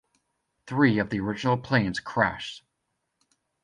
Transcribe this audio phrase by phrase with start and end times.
[0.65, 2.63] Three of the original planes crashed.